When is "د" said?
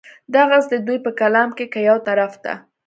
0.71-0.73